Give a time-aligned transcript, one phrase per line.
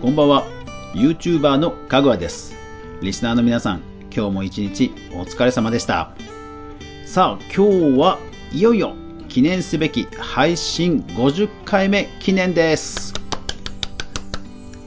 [0.00, 0.46] こんばんは。
[0.94, 2.54] YouTuber のかぐわです。
[3.02, 6.12] リスナーの皆さん今日も一日お疲れ様でした。
[7.04, 8.18] さあ今日は
[8.50, 8.94] いよいよ
[9.28, 13.12] 記念すべき配信50回目記念です。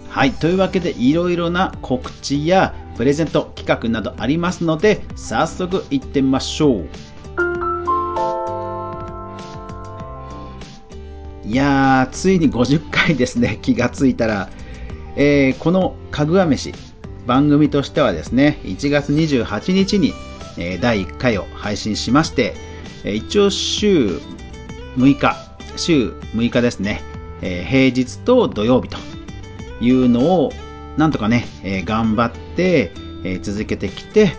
[0.09, 6.87] はいというわけでいろいろな告知やプレゼント企画などありますので早速いってみましょう。
[11.45, 13.59] いやーついに50回ですね。
[13.61, 14.49] 気がついたら
[15.15, 16.73] えー、このかぐわ飯
[17.25, 20.13] 番組としてはですね1月28日に、
[20.57, 22.55] えー、第1回を配信しまして、
[23.03, 24.19] えー、一応週
[24.97, 25.35] 6日
[25.75, 27.01] 週6日ですね、
[27.41, 28.97] え、平日と土曜日と
[29.81, 30.51] いうのを
[30.97, 32.91] なんとかね、え、頑張って、
[33.23, 34.33] え、続けてきて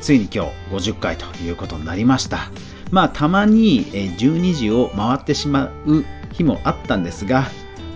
[0.00, 0.50] ついに今日
[0.92, 2.50] 50回ということになりました。
[2.90, 7.46] まあたまに、え、12時を回ってしまう日もあったんですが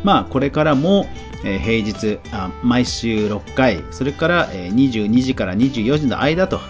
[0.04, 1.06] まあこれからも、
[1.44, 6.60] え平日あ毎週6回それから、え22時から24時の間と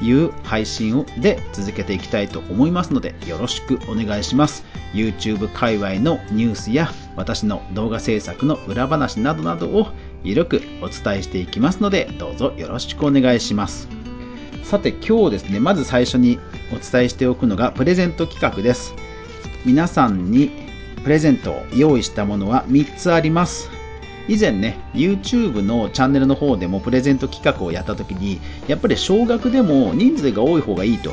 [0.00, 4.64] いう配信をで続けていきたいと思いますのでよろしくお願いします。
[4.94, 9.88] YouTube 界隈のニュースや私の動画制作の裏話などなどを
[10.24, 13.88] ゆるくお伝えしていきますのでどうぞよろしくお願いします。
[14.62, 16.38] さて今日ですねまず最初に
[16.72, 18.94] お伝えしておくのがプレゼント企画です。
[19.64, 20.50] 皆さんに
[21.02, 23.77] プレゼントを用意したものは3つあります。
[24.28, 31.12] 以前ね YouTube のチャンネルの方でもプレゼント企画をやった時にやっぱり少額でも人数が多い方がいいと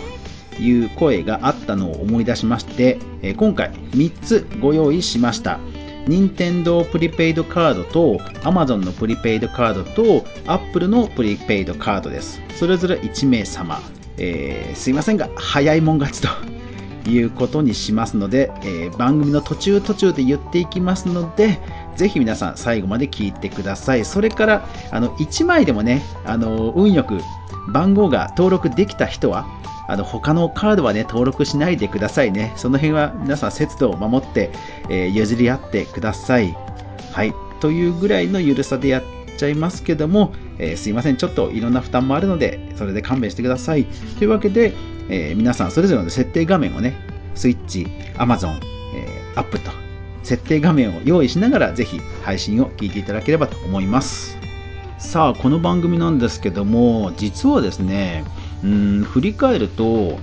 [0.60, 3.00] いう声があったのを思い出しまして、
[3.38, 5.60] 今回3つご用意しました。
[6.08, 12.42] 任天堂プリペイドカードと Amazon のプリペイドカードと Apple のプリペイドカードです。
[12.56, 13.82] それぞれ1名様、
[14.18, 21.60] えー、すいませんが早いもん勝ちということにしますので、えー、番組の途中途中で言っていきますので、
[21.96, 24.06] ぜひ皆さん最後まで聞いてください。
[24.06, 27.20] それから、あの、1枚でもね、あの、運よく
[27.72, 29.46] 番号が登録できた人は、
[29.88, 32.54] あの、他のカードはね、登録しないでくださいね。
[32.56, 34.52] その辺は皆さん節度を守って、
[34.90, 36.56] えー、譲り合ってください。
[37.12, 37.34] はい。
[37.60, 39.04] というぐらいのゆるさでやっ
[39.38, 41.18] ちゃいますけども、えー、すいません。
[41.18, 43.86] ちょっといろんな負担もあるので、それで勘弁してください。
[44.18, 44.74] というわけで、
[45.10, 46.96] えー、皆さんそれぞれの設定画面をね、
[47.36, 48.60] スイッチ、Amazon、
[48.96, 49.85] えー、アップと
[50.26, 54.38] 設定画面を用意しながらぜひ配信を聞いていただければと思います。
[54.98, 58.26] さあこの番組なんですけども実はですね
[58.64, 60.18] うん振り返ると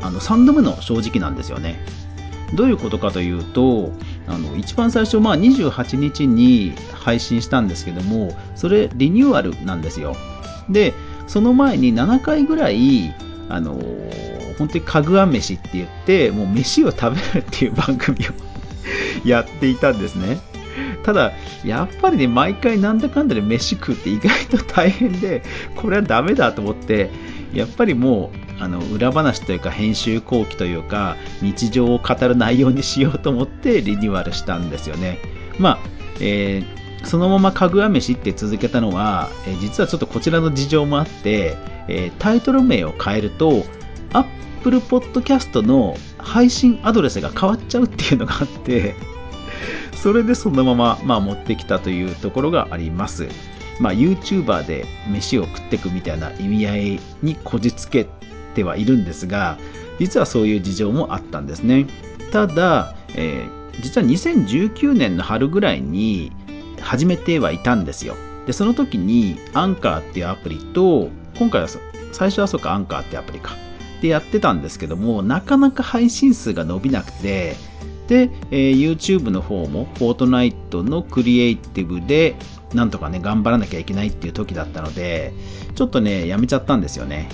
[0.00, 1.80] あの3度目の正直なんですよね。
[2.54, 3.90] どういうことかというと
[4.28, 10.14] あの一番最初、まあ、28日に配信したんですけどもそれリニューアルなんですよ。
[10.70, 10.94] で
[11.26, 13.12] その前に7回ぐらい
[13.48, 13.74] あの
[14.58, 18.51] 本当にかぐわ飯って言ってもう飯を食べるっていう番組を
[19.28, 20.40] やっていたんですね。
[21.02, 21.32] ただ、
[21.64, 25.42] やっぱりね、毎回なんだかんだで飯食うって意外と大変で、
[25.76, 27.10] これはダメだと思って、
[27.52, 35.18] やっぱりもう、あの裏話というか編集後期というか日常を語る内容にしようと思ってリニューアルしたんですよね。
[35.58, 35.78] まあ、
[36.20, 41.56] えー、そのままかぐわ飯って続けたのは、えー、実はちょっとこちらの事情もあって、
[41.88, 43.64] えー、タイトル名を変えると
[44.12, 48.94] Apple Podcast の配信アドレスが変わっちゃうっていうのがあって、
[50.02, 53.28] それでそのまま、まあ、持ってきたというところがあります。
[53.78, 58.08] まあ、YouTuber で飯を食っていくみたいな意味合いにこじつけ
[58.56, 59.58] てはいるんですが、
[60.00, 61.86] 実はそういう事情もあったんですね。
[62.32, 66.32] ただ、えー、実は2019年の春ぐらいに
[66.80, 68.16] 始めてはいたんですよ。
[68.48, 71.68] で、その時にアンカーっていうアプリと、今回は
[72.10, 73.52] 最初はそうかアンカーってアプリか。
[74.00, 77.54] でやってたんですけども、なかなか配信数が伸びなくて、
[78.08, 82.36] で、えー、YouTube の方も、フォートナイトのクリエイティブで、
[82.74, 85.32] なんとかね、頑張らなきゃいけないっていう時だったので、
[85.74, 87.28] ちょっとね、やめちゃったんですよね。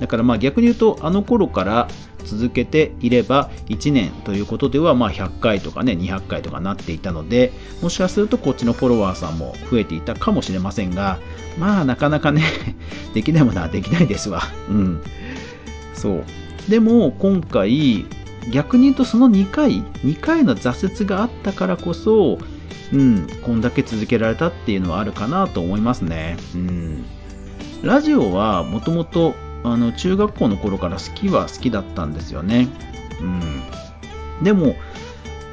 [0.00, 1.88] だからまあ逆に言うと、あの頃から
[2.24, 7.52] 続けていれば、1年ということでは、まあ100回とかね、200回とかなっていたので、
[7.82, 11.18] もしかするとこっちのフォロワーさんも増えていたかもしれませんが、
[11.58, 12.42] まあなかなかね、
[13.14, 14.42] できないものはできないですわ。
[14.68, 15.00] うん。
[15.94, 16.24] そう
[16.68, 18.04] でも今回
[18.52, 22.38] 逆に言うとその2回2回の挫折があったからこそ
[22.92, 26.36] うんこんだけ続けられたっていうのはあるかなと思いますね。
[26.54, 27.04] うん。
[27.82, 29.34] ラジオはもともと
[29.96, 32.68] 中学校の頃から好きは好きだったんですよね。
[33.20, 34.44] うん。
[34.44, 34.76] でも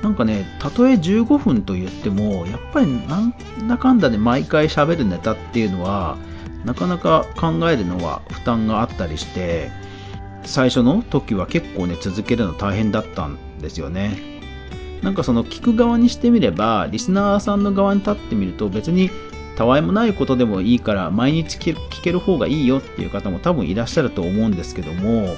[0.04, 3.34] なんかね、たとえ15分と言っても、やっぱりなん
[3.70, 6.18] だかんだで毎回喋るネタっていうのは、
[6.66, 9.72] なかなか考えるのは負担があったりして、
[10.46, 14.34] 最初の時は結構ね続けるの大変だったんですよね。
[15.02, 19.12] なんかその聞く側にしてみればリスナーさんの側に立ってみると別に
[19.58, 25.36] たわいもないことでもいいから毎日聞ける方がいいよっていう方も多分いらっしゃると思うんですけども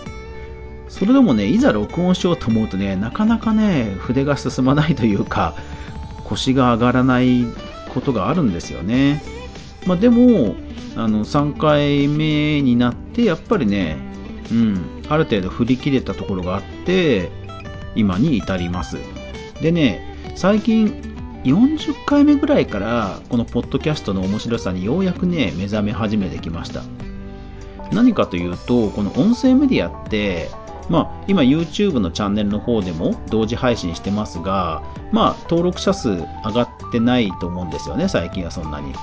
[0.87, 5.55] それでもねいざ録音しようと思うとねなかなかね筆が進まないというか
[6.23, 7.45] 腰が上がらない
[7.89, 9.21] ことがあるんですよね、
[9.85, 10.55] まあ、でも
[10.95, 13.97] あの3回目になってやっぱりね、
[14.51, 17.29] うん、ある程度振り切れたところがあって
[17.95, 18.97] 今に至ります
[19.61, 21.01] でね最近
[21.43, 26.81] 40回目ぐらいからこのポッドキャストの面白さにようやくね目覚め始めてきました
[27.91, 30.49] 何かというとこの音声メディアって
[30.89, 38.93] まあ、今 YouTube のチャンネルの方でも同時配信してますが、まあ、登録者数上がってないと思うんですよね、最近はそんなに。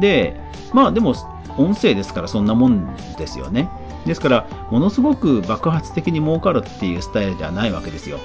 [0.00, 0.40] で、
[0.72, 1.14] まあでも、
[1.58, 3.68] 音声ですからそんなもんですよね。
[4.06, 8.18] ですから、ものすごく爆発的に儲かるっていうスタイルではないわけですよ。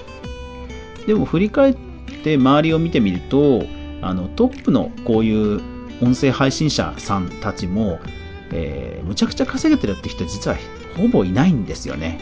[1.06, 1.76] でも振り返っ
[2.24, 3.64] て周りを見てみると、
[4.02, 5.62] あのトップのこういう
[6.02, 8.00] 音声配信者さんたちも、
[8.52, 10.58] えー、むちゃくちゃ稼げてるって人実は
[10.96, 12.20] ほぼいないんですよね。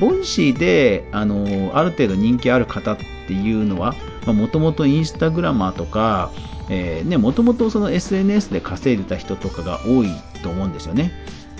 [0.00, 2.96] ボイシーであのある程度人気ある方っ
[3.26, 3.94] ていうのは
[4.26, 6.30] もともとインスタグラマーとか
[7.18, 10.08] もともとその SNS で稼いでた人とかが多い
[10.42, 11.12] と思うんですよね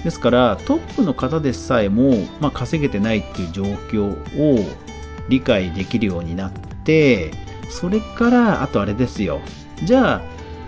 [0.05, 4.05] ですからトップの方でさえも、まあ、稼げてないっていう状況
[4.39, 4.59] を
[5.29, 6.53] 理解できるようになっ
[6.85, 7.31] て
[7.71, 9.41] それからあとあれですよ。
[9.85, 10.23] じゃあ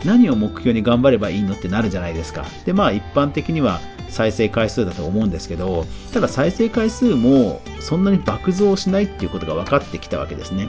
[0.04, 2.44] 何を目標に頑張ればいいのってなるじゃないですか。
[2.64, 10.68] でまあ一般的には再生回数だと思うんですけどただ再生回数もそんなに爆増しないっていうことが分かってきたわけですね。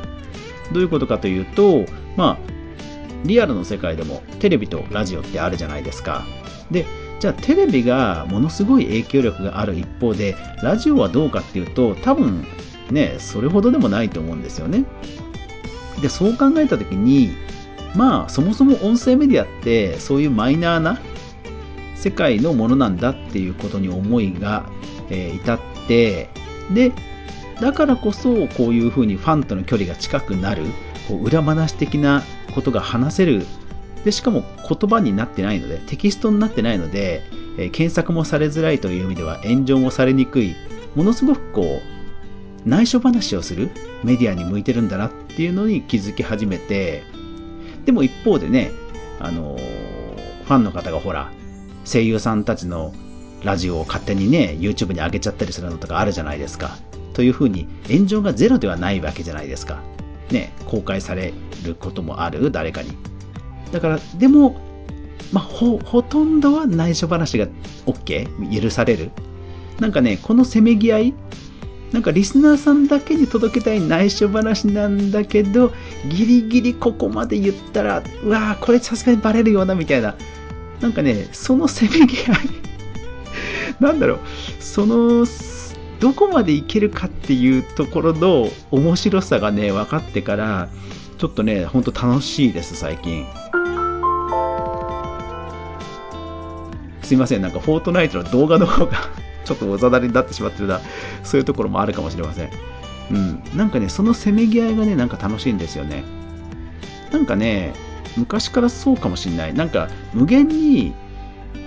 [0.74, 1.86] どういうことかというと
[2.18, 2.38] まあ
[3.24, 6.26] リアルの世界でもテレビとラジオってあるじゃないですか。
[6.72, 6.86] で
[7.20, 12.46] じゃあテレビがものすごい影響力がある一方でラジオはどうかっていうと多分
[12.92, 14.86] ねそれほどでもないと思うんですよね。
[16.02, 17.32] でそう考えた時に
[17.96, 21.00] まあそもそも音声メディアってそういうマイナーな
[21.96, 24.70] 世界のものなんだっていうことに思いが、
[25.10, 26.30] えー、至って
[26.74, 26.92] で
[27.62, 30.66] だからこそこういうふうにファンとの距離が近くなる
[31.08, 32.24] こう裏話的な
[32.54, 33.46] ことが話せる
[34.06, 37.24] でしかも言葉になってないのでテキストになってないので、
[37.58, 40.56] えー、検索もされづらいという意味では炎上もされにくい
[40.96, 41.82] ものすごくこ
[42.66, 43.70] う内緒話をする
[44.04, 47.04] メディアに向いてるんだなっていうのに気づき始めて
[47.86, 48.72] でも一方でね
[49.20, 51.32] あのー、ファンの方がほら
[51.84, 52.94] 声優さんたちの
[53.46, 56.78] ラジオを勝手にね、YouTube に上げちゃったりするのとかあるじゃないですか。
[57.14, 59.84] というふうに炎上がゼロではないわけじゃないですか。
[60.32, 61.32] ね、公開され
[61.64, 62.90] ることもある、誰かに。
[63.72, 64.56] だから、でも、
[65.32, 67.48] まあ、ほ、ほとんどは内緒話が
[67.86, 68.62] OK?
[68.62, 69.12] 許される？
[69.80, 71.14] なんかね、このせめぎ合い、
[71.92, 75.72] なんかリスナーさんだけに届けたい内緒話なんだけど、
[76.10, 80.16] ギリギリここまで言ったら、うわーこれさすがにバレるよな、みたいな。
[80.82, 82.38] なんかね、そのせめぎ合い
[83.80, 84.20] なんだろう、
[84.60, 85.26] その、
[86.00, 90.70] どこまでいけるかっていうところの面白さがね、分かってから、
[91.18, 93.26] ちょっとね、ほんと楽しいです、最近。
[97.04, 98.98] すいません、なんかフォートナイトの動画の方が
[99.46, 100.82] ちょっとおざなりになってしまってるな、
[101.24, 102.50] そういうところもあるかもしれません。
[103.12, 103.44] うん。
[103.56, 106.04] なんかね、そのせめぎ合いがね、なんか楽しいんですよね。
[107.12, 107.74] なんかね、
[108.18, 109.54] 昔からそうかもしれない。
[109.54, 110.94] なんか無限に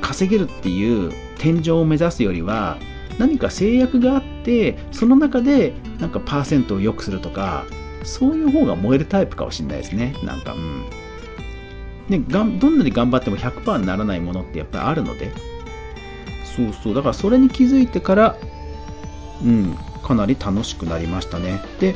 [0.00, 2.78] 稼げるっていう天井を目指すよりは
[3.18, 7.64] 何か制約があってその中でなんかパーセントを良くするとか
[8.04, 10.14] そういう方が燃えるタイプかもしれないですね。
[10.22, 10.84] なんかうん。
[12.08, 15.30] ね、がんどんなに頑張っても100%にならないものってやっぱりあるので
[16.56, 18.36] そうそうだからそれに気づいてから
[19.44, 21.94] うんかなり楽しくなりましたねで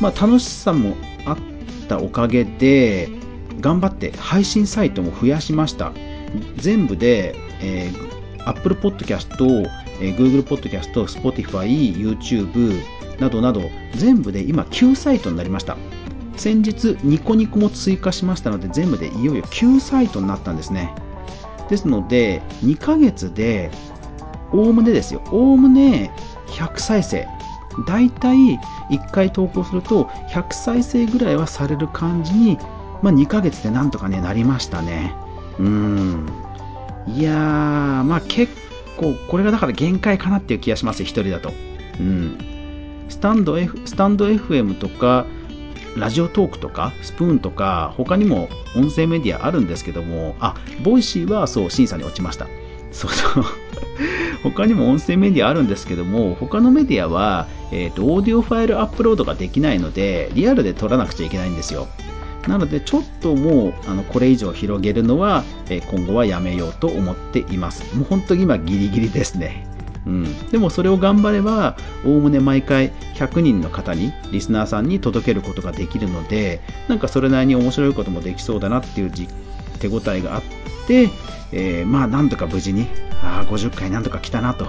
[0.00, 1.36] まあ楽しさもあっ
[1.88, 3.08] たおかげで
[3.60, 5.92] 頑張って配信サイトも増やしました。
[6.56, 8.11] 全部で、えー、
[8.46, 12.82] Apple Podcast、Google Podcast、Spotify、YouTube
[13.20, 13.62] などなど
[13.94, 15.76] 全部で今9サイトになりました。
[16.36, 20.92] 先日ニコニコも追加しましたので全部でいよいよ9サイトになったんですね。
[21.68, 23.70] ですので2ヶ月で
[24.52, 26.10] おおむねですよ、おおむね
[26.48, 27.28] 100再生。
[27.86, 28.58] だいたい
[28.90, 32.58] 1回投稿すると100再生ぐらいはされる感じに
[33.02, 35.12] まあ、2ヶ月でなんとかね、なりましたね。
[35.58, 36.26] うん。
[37.06, 37.36] いやー、
[38.04, 38.52] まあ結
[38.96, 41.52] 構、これがだから限界かなっていう気がします、一人だと。
[42.00, 42.38] うん。
[43.08, 45.26] スタンド、F、スタンド FM とか、
[45.96, 52.46] ラジオトークとか、スプーンとか、他にも音声メディアあるんですけども、あ、 Voicy はそう、審査に落ちました。
[52.92, 53.44] そうそう。
[54.42, 61.88] 他にも音声メディアあるんですけども、他のメディアは、えっ、ー、と、オーディオファイルアップロードができないので、リアルで撮らなくちゃいけないんですよ。
[62.48, 67.96] なのでちょっともうあのこれ以上広げるのは、え今後はやめようと思っています。
[67.96, 69.66] もう本当に今ギリギリですね。
[70.06, 79.12] うん、でもそれを頑張ればおおむね毎回100人の方にリスナーさんに届けることができるのでなんかそれなりに面白いこともできそうだなっていう
[79.78, 80.42] 手応えがあっ
[80.88, 81.08] て、
[81.52, 82.88] えー、まあなんとか無事に
[83.22, 84.66] あ50回なんとか来たなと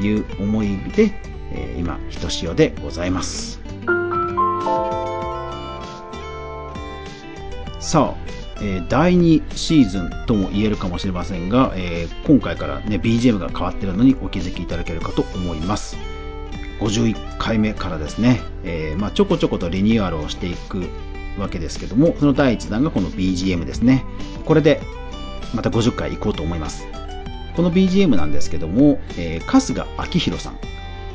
[0.00, 1.12] いう思いで、
[1.52, 3.60] えー、今ひとしおでございます。
[7.80, 15.96] さあえー、第2シーズンとも言えるかもしれませんが、えー、今回からね BGM が変わっているのにお気づきいただけるかと思います。
[16.80, 20.88] 51回目からですね、えー、まあ、ちょこちょことリニューアルをしていく
[21.36, 24.04] わけですけどもその第1弾がこの BGM ですね。
[24.44, 24.80] これで
[25.54, 26.86] また50回行こうと思います。
[27.56, 30.58] この BGM なんですけども、え春日明宏さん。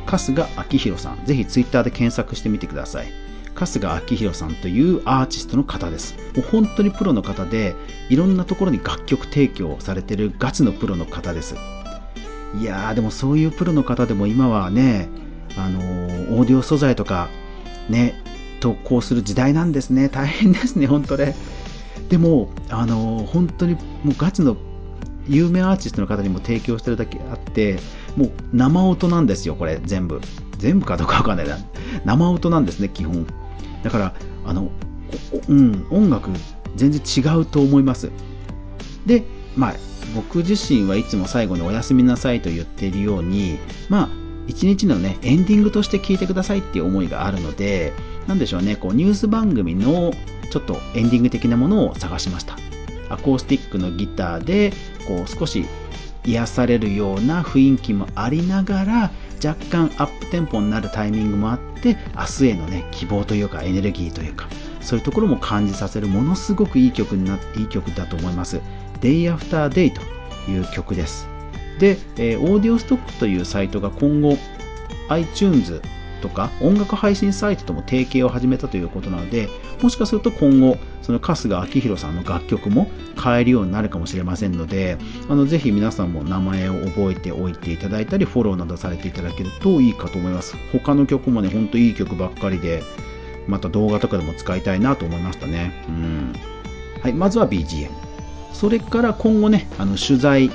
[0.06, 1.26] 春日明宏さん。
[1.26, 3.08] ぜひ Twitter で検索してみてください。
[3.56, 6.23] 春日明宏さんというアーティストの方です。
[6.36, 7.76] もう本当にプロの方で、
[8.10, 11.56] いろんなところに楽曲提供されてるガチのプロの方です。
[12.60, 15.10] いやー、でもそういうプロの方でも今はね、
[15.58, 17.30] あのー、オーディオ素材とか、
[17.90, 18.16] ね、
[18.60, 20.10] 投稿する時代なんですね。
[20.10, 21.36] 大変ですね、本当ね。
[22.10, 24.58] でも、あのー、本当にもうガチの
[25.28, 27.80] 有名アーティストの方にも提供してるだけあって、
[28.16, 30.22] もう生音なんですよ、これ全部。
[30.58, 31.58] 全部かどうかわかんないな。
[32.06, 33.26] 生音なんですね、基本。
[33.84, 34.14] だから
[34.46, 34.70] あの、
[35.48, 36.30] うん、音楽
[36.76, 38.12] 全然違うと思います。
[39.06, 39.24] で
[39.56, 39.76] まあ
[40.16, 43.58] 僕自身はいつも最後におやすみなさいと言っているように
[43.90, 44.10] まあ
[44.48, 47.94] 一日のねエンディングとして聴いてくださいっていう思いがあるので
[48.28, 50.12] なんでしょうねこうニュース番組の
[50.52, 52.58] ちょっとエンディング的なものを探しました。
[53.10, 54.74] アコースティックのギターで
[55.08, 55.66] こう少し
[56.26, 59.12] 癒されるような雰囲気もありながら
[59.44, 64.48] 若干アップテンポになるタイミングもあって明日へのね希望というかエネルギーというか。
[64.84, 68.62] そういうところも感じさせるものすごくいい曲にないい曲だと思います。
[69.02, 70.02] Day After Day と
[70.52, 71.28] いう曲です。
[71.80, 74.38] で、えー、オーディオストックというサイトが今後
[75.10, 75.82] iTunes
[76.22, 79.50] とか音楽配信サイトとも提携を始めたということなので
[79.82, 82.90] もしかすると今後その春日明宏さんの楽曲も
[83.22, 84.98] 変えるようになるかもしれませんので
[85.30, 90.56] あのぜひ皆さんも名前を覚えておいていただいたりフォローなどされていただけるといいかと思います。
[90.72, 92.82] 他の曲もねほんといい曲ばっかりで
[93.48, 96.34] また動画とかでも使いたいなと思いましたねうん
[97.02, 97.90] はいまずは BGM
[98.54, 100.52] それから今後ねあの取材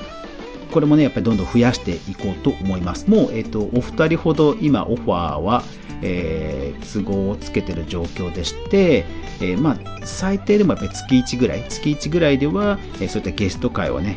[0.70, 3.08] これもね、やっぱりどんどん増やしていこうと思います。
[3.08, 5.62] もう、えっ、ー、と、お二人ほど今オファーは、
[6.02, 9.04] えー、都合をつけてる状況でして、
[9.40, 14.16] えー、まあ、最低でもやっぱり月1ぐらい、月1ぐらいでは、えー、そういったゲスト会をね、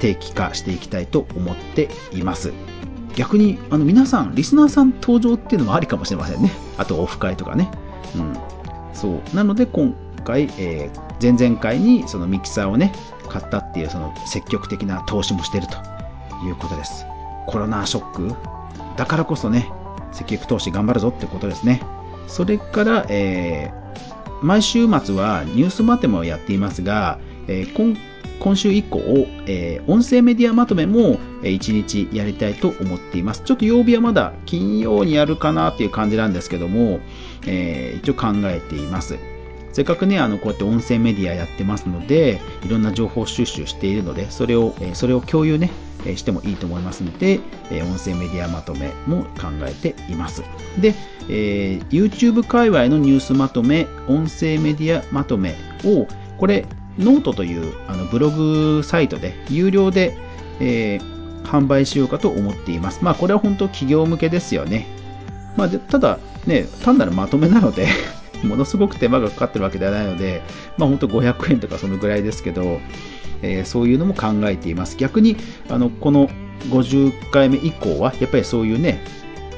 [0.00, 2.52] 定期化していきたいと思っています。
[3.16, 6.52] 逆に、あの、皆さん、リスナーさん登場っていうのもありかもしれませんね。
[6.76, 7.68] あと、オフ会とかね。
[8.16, 8.36] うん。
[8.94, 9.36] そう。
[9.36, 12.92] なので、今回、えー、前々回にそのミキサーをね、
[13.28, 15.76] 買ったっていうその積極的な投資もしてると
[16.46, 17.04] いうことです。
[17.46, 18.34] コロナショック
[18.96, 19.70] だからこそね、
[20.12, 21.82] 積極投資頑張るぞってことですね。
[22.26, 27.96] それから、えー、毎週末はニュースマテもやっていますが、えー、今
[28.40, 29.00] 今週以降、
[29.46, 33.42] えー、音声メディアまとめも、え、1日やりたいと思っています。
[33.44, 37.00] ちょっと曜日はまだ金曜にやるかなっていう感じなんですけども、
[37.46, 39.18] えー、一応考えています。
[39.72, 45.70] せっかくね、あの、こうやって音声メディアやってますので、いろんな情報収集しているので、それを、えそれを共有ね、
[46.06, 47.40] えしてもいいと思いますので、
[47.70, 50.42] え音声メディアまとめも考えています。
[50.80, 50.94] で、
[51.28, 55.54] えー、YouTube 界隈のニュースまとめ、音声メディアまとめ
[55.84, 56.66] を、これ、
[56.98, 60.16] ノートというあのブログサイトで有料で、
[60.60, 63.00] えー、販売しようかと思っています。
[63.02, 64.86] まあ、これは本当企業向けですよね。
[65.58, 67.88] まあ、ただ、ね、単なるまとめなので
[68.44, 70.40] ものすごく手間がかかってるわけではないので、
[70.78, 72.80] まあ、本当500円とかそのぐらいですけど、
[73.42, 74.96] えー、そういうのも考えています。
[74.96, 75.36] 逆に、
[75.68, 76.30] あの、この
[76.70, 79.04] 50回目以降は、やっぱりそういうね、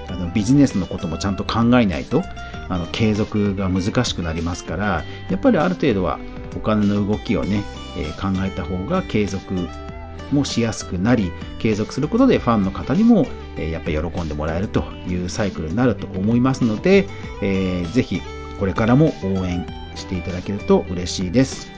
[0.08, 2.22] あのビジネスのこともちゃんと考えないと、
[2.70, 6.18] あの継続が難しくなりますから、やっぱりある程度は
[6.56, 7.62] お金の動きをね、
[7.98, 9.68] えー、考えた方が継続
[10.32, 13.26] もしやすくなり、継続することでファンの方にも、
[13.60, 17.06] え、やっぱり喜んでもらえるというサイクルになると思いますので、
[17.42, 18.20] えー、ぜひ
[18.58, 21.70] これからも応援していただけると嬉しいです。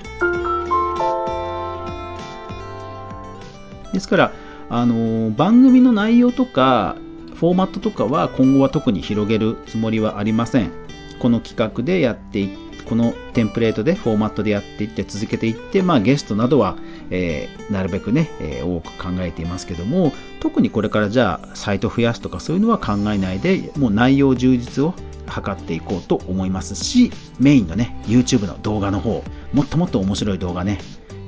[3.93, 4.33] ですから、
[4.71, 6.97] あの番組の内容とか
[7.35, 10.71] フォーマットとかは今後は特に広げるつもりはありません。
[11.19, 12.49] この企画でやって
[12.85, 16.77] このテンプレートでフォーマットでやっていって続けていって、まあ、ゲストなどは、
[17.15, 24.95] えー、なるべくね、えー、多く考えていますけども特にこれからじゃあサイト増やすとかそういうのは考えないでもう内容充実を
[25.27, 30.79] 図っていこうと思いますしメインのね YouTube の動画の方もっともっと面白い動画ね、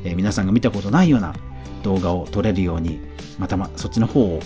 [0.05, 1.35] えー、皆さんが見たことないような
[1.83, 3.00] 動画を撮れるように
[3.38, 4.41] またまそっちの方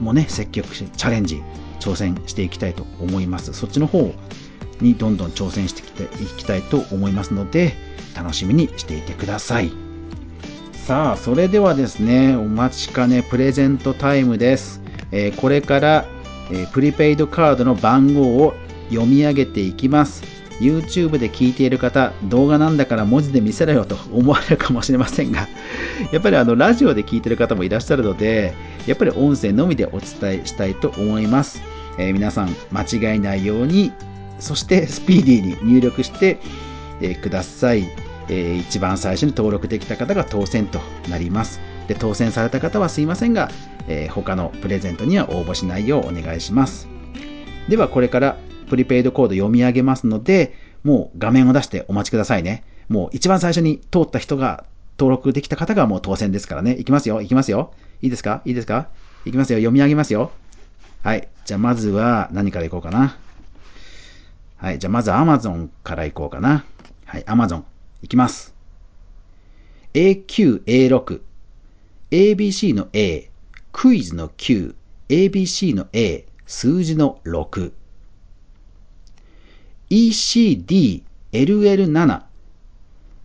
[0.00, 1.42] もね積極しチャレンジ
[1.80, 3.52] 挑戦していきたいと思います。
[3.52, 4.14] そっちの方
[4.80, 5.82] にどんどん挑戦して
[6.22, 7.74] いきたいと思いますので
[8.16, 9.83] 楽しみにしていてください。
[10.86, 16.04] さあそれではですねお待ちかねプレゼントタイムです、えー、これから、
[16.50, 18.52] えー、プリペイドカードの番号を
[18.90, 20.22] 読み上げていきます。
[20.60, 25.48] YouTube で聞いている方、動画なんだから文字で見せろよと思われるかもしれませんが、
[26.12, 28.54] やっぱりあのラジオで聞いている方もいらっしゃるので、
[28.86, 31.62] やっぱり音声のみでお伝えしたいと思います。
[31.98, 33.90] えー、皆さん間違いないように
[34.38, 36.38] そしてスピーディーに入力して、
[37.00, 37.88] え、ください、
[38.28, 43.50] えー、一番最初に登録できた方が当選となりますで当選された方はすいませんが、
[43.88, 46.88] えー、他のプレゼントには応募しないようお願いします
[47.68, 48.36] ではこれから
[48.68, 54.64] プリペイドコード読み上げますのでもう画面を出してお待ちくださいねもう一番最初に通った人が
[54.98, 56.76] 登録できた方がもう当選ですからね。
[56.78, 57.20] いきますよ。
[57.20, 57.72] いきますよ。
[58.00, 58.42] いいですか？
[58.44, 58.88] いいですか？
[59.24, 59.58] いきますよ。
[59.58, 60.30] 読み上げますよ。
[61.02, 61.26] はい。
[61.44, 63.16] じゃあまずは何からいこうかな。
[64.56, 64.78] はい。
[64.78, 66.64] じゃあまず Amazon からいこうかな。
[67.06, 67.24] はい。
[67.24, 67.62] Amazon。
[68.04, 68.54] いきます。
[69.94, 71.22] AQ、A6。
[72.10, 73.30] ABC の A。
[73.72, 74.74] クイズの Q。
[75.08, 76.26] ABC の A。
[76.44, 77.72] 数字の6。
[79.88, 82.22] ECD、LL7。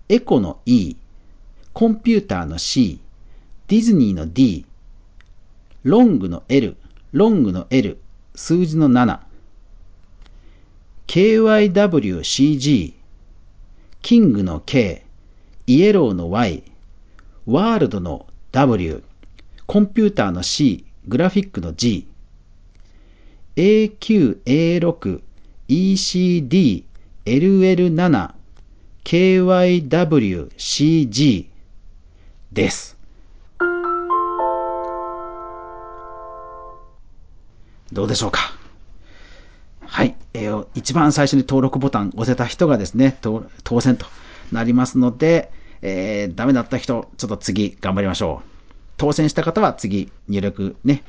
[0.07, 0.95] エコの E。
[1.74, 3.01] コンピューターの C。
[3.67, 4.65] ディズニーの D。
[5.83, 6.77] ロングの L。
[7.12, 8.00] ロングの L。
[8.33, 9.19] 数字の7。
[11.07, 12.93] KYWCG、
[14.01, 15.06] キングの K、
[15.68, 16.63] イエローの Y、
[17.46, 19.03] ワールドの W、
[19.65, 22.08] コンピューターの C、グラフィックの G、
[23.56, 25.22] AQ、A6、
[25.68, 26.84] ECD、
[27.25, 28.34] LL7、
[29.03, 31.50] KYW、CG
[32.52, 32.97] です。
[37.91, 38.59] どうでしょうか、
[40.75, 44.05] 一番最初に登録ボタン押せた人がですね、当選と
[44.51, 45.51] なりますので、
[45.82, 48.49] えー、ダメだった人、ちょっと次頑張りましょう。
[48.97, 51.03] 当選した方は次入力ね、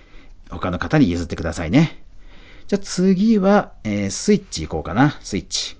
[0.50, 2.02] 他の方に譲ってくださいね。
[2.68, 5.18] じゃあ次は、えー、スイッチ行こうかな。
[5.22, 5.76] スイッチ。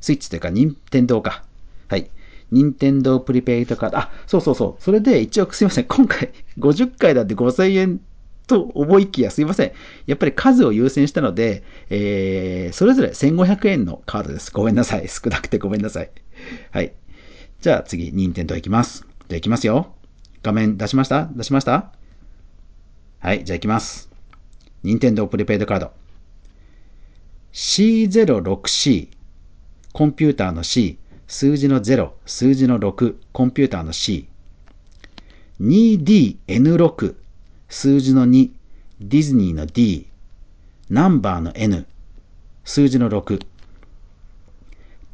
[0.00, 1.44] スイッチというか、任天堂か。
[1.88, 2.10] はい。
[2.50, 3.98] 任天堂プリペイトカード。
[3.98, 4.82] あ、そうそうそう。
[4.82, 5.84] それで一応すいません。
[5.84, 8.00] 今回50回だって5000円
[8.46, 9.72] と思いきや、すいません。
[10.06, 14.50] やっぱり数を優先したので、えー、それぞれ1500円のカードです。
[14.52, 15.08] ごめんなさい。
[15.08, 16.10] 少なくてごめんなさい。
[16.70, 16.92] はい。
[17.60, 19.06] じゃあ次、任天堂いきます。
[19.28, 19.94] じゃあいきますよ。
[20.42, 21.28] 画面出しました？
[21.32, 21.92] 出しました？
[23.20, 24.10] はい、じゃあいきます。
[24.82, 25.92] 任天堂プリペイドカード。
[27.52, 29.08] C06C。
[29.92, 30.98] コンピューターの C。
[31.28, 34.28] 数字の0、数字の6、コンピューターの C。
[35.60, 37.14] 2DN6。
[37.72, 38.50] 数字の2、
[39.00, 40.06] ディズニーの D、
[40.90, 41.86] ナンバーの N、
[42.64, 43.40] 数字の6、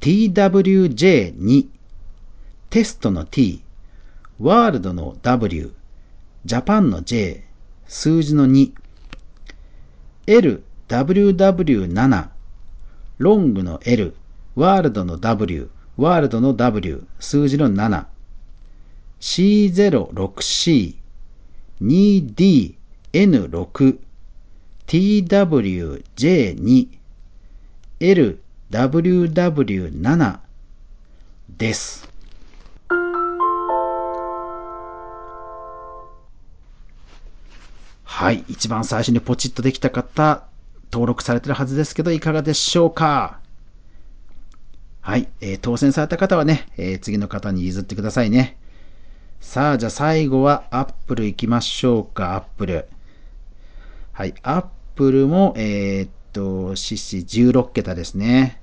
[0.00, 1.66] TWJ2、
[2.68, 3.62] テストの T、
[4.40, 5.72] ワールドの W、
[6.44, 7.44] ジャパンの J、
[7.86, 8.72] 数字の2、
[10.26, 12.28] LWW7、
[13.18, 14.16] ロングの L、
[14.56, 18.06] ワールドの W、ワールドの W、数字の7、
[19.20, 20.98] C06C、
[21.80, 22.74] 2D、
[23.12, 23.98] N6、
[24.86, 26.88] TWJ2、
[28.00, 30.38] LWW7
[31.56, 32.08] です。
[38.04, 38.44] はい。
[38.48, 40.44] 一番最初にポチッとできた方、
[40.92, 43.38] 登録されてるはずですけど、いかがでしょうか？
[45.00, 45.28] はい。
[45.40, 48.56] えー、当選された方はね、えー、次の方に譲ってくださいね。
[49.40, 52.88] さあ、じゃあ最後はアップル行きましょうか、アップル。
[54.12, 58.60] はい、アップルも、えー、っと、CC16 桁ですね。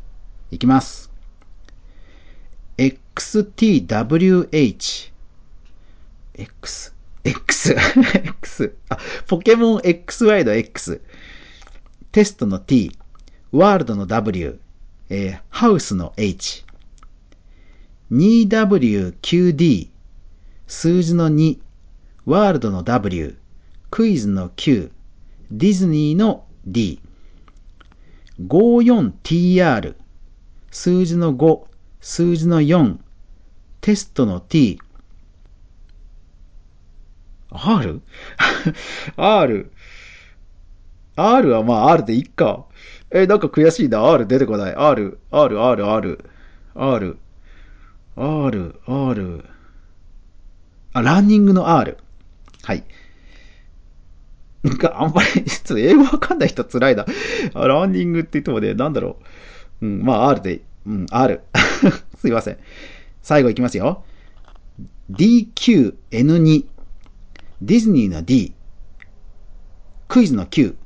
[0.52, 1.10] いきます。
[2.78, 5.12] XTWH。
[6.36, 6.94] X。
[7.24, 7.74] X。
[8.14, 8.76] X。
[8.90, 11.02] あ、ポケモン XY の X。
[12.12, 12.92] テストの T。
[13.54, 14.60] ワールドの W。
[15.10, 16.66] えー、ハウスの H。
[18.12, 19.95] 2WQD。
[20.68, 21.60] 数字の2、
[22.26, 23.38] ワールドの W、
[23.92, 24.92] クイズの Q、
[25.52, 27.00] ディズニーの D、
[28.42, 29.96] 54TR、
[30.72, 31.62] 数字の5、
[32.02, 32.98] 数字の4、
[33.82, 34.80] テストの t、
[37.52, 38.02] R?
[39.16, 39.72] R?
[41.16, 42.66] R はまあ R でいっか。
[43.12, 44.04] え、なんか悔しいな。
[44.12, 44.76] R 出てこない。
[44.76, 46.30] R、R、R、R、
[46.76, 47.18] R、
[48.18, 49.55] R、R。
[50.96, 51.98] あ、ランニングの R。
[52.64, 52.86] はい。
[54.64, 57.06] なんかあんまり、ちょっと英語わかんない人辛いな。
[57.54, 59.18] ランニングって言ってもね、なんだろ
[59.82, 59.86] う。
[59.86, 61.42] うん、まあ R で、うん、R。
[62.18, 62.58] すいません。
[63.22, 64.06] 最後いきますよ。
[65.12, 66.66] DQN2。
[67.62, 68.54] ディズニーの D。
[70.08, 70.78] クイズの Q。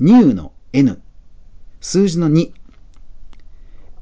[0.00, 1.00] ニューの N。
[1.80, 2.50] 数字の2。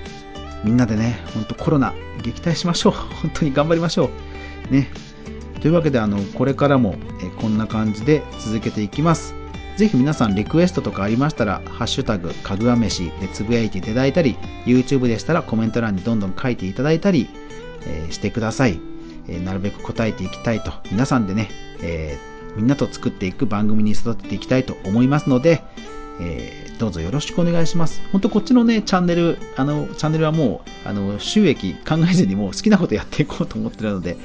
[0.64, 2.92] みんなでね、ほんとコロナ撃退しましょう。
[3.22, 4.10] 本当に頑張りましょ
[4.70, 4.72] う。
[4.72, 4.88] ね。
[5.60, 9.34] というわけで、あの、これからもえこんな感じで続けていきます。
[9.76, 14.36] ぜひ皆さんリクエストとかありましたら、ハッシュタグ、かぐわ飯でつぶやいていただいたり、
[14.66, 17.28] YouTube でしたらコメント欄にどんどん書いていただいたり、
[17.86, 18.80] えー、してください、
[19.28, 21.48] えー、なるべく答えていきたいと、皆さんでね、
[21.80, 25.62] えー、みんなと作っていく番組に育てていきたいと思いますので、
[26.20, 28.00] えどうぞよろしくお願いします。
[28.12, 34.16] 本当こっちのね、チャンネル、あの、チャンネルはもう、あの、収益考えずにもう好きなことやっていこうと思ってるので、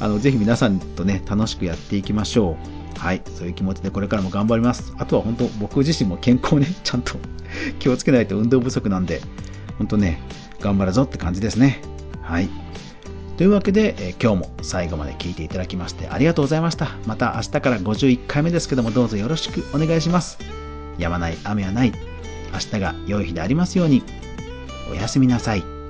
[0.00, 2.56] あの、ぜひ皆さんとね、楽しくやっていきましょ
[2.96, 2.98] う。
[2.98, 4.92] はい、そういう気持ちでこれからも頑張ります。
[4.98, 7.14] あとは本当、僕自身も健康ね、 ちゃんと
[7.78, 9.20] 気をつけないと運動不足なんで、
[9.78, 10.20] 本当ね、
[10.60, 11.80] 頑張るぞって感じですね。
[12.20, 12.48] はい。
[13.42, 16.90] というわけで、え今日も最後まで聞いていただきましてありがとうございました。
[17.08, 20.38] また明日から51回目ですけどもどうぞよろしくお願いします。
[20.96, 21.92] やまない雨はない。
[22.52, 24.04] 明日が良い日でありますように。
[24.92, 25.81] おやすみなさい。